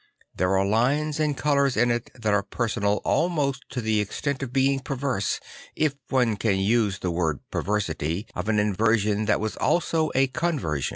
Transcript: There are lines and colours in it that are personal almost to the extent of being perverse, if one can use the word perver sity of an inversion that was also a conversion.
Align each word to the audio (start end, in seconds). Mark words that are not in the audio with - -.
There 0.35 0.57
are 0.57 0.65
lines 0.65 1.19
and 1.19 1.37
colours 1.37 1.77
in 1.77 1.91
it 1.91 2.09
that 2.19 2.33
are 2.33 2.41
personal 2.41 3.01
almost 3.05 3.61
to 3.69 3.81
the 3.81 3.99
extent 3.99 4.41
of 4.41 4.51
being 4.51 4.79
perverse, 4.79 5.39
if 5.75 5.93
one 6.09 6.37
can 6.37 6.57
use 6.57 6.97
the 6.97 7.11
word 7.11 7.39
perver 7.51 7.79
sity 7.79 8.25
of 8.33 8.49
an 8.49 8.57
inversion 8.57 9.25
that 9.25 9.39
was 9.39 9.55
also 9.57 10.09
a 10.15 10.25
conversion. 10.25 10.89